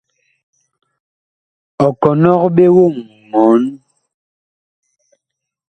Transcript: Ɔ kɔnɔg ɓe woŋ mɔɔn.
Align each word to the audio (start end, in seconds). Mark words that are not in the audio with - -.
Ɔ 1.85 1.87
kɔnɔg 2.01 2.41
ɓe 2.55 2.65
woŋ 2.75 2.93
mɔɔn. 3.29 3.61